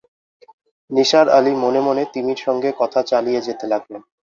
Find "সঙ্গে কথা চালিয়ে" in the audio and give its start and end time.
2.45-3.41